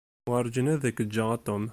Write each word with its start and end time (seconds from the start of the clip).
Werjin 0.29 0.71
ad 0.73 0.83
k-ǧǧeɣ 0.95 1.29
a 1.35 1.37
Tom. 1.45 1.63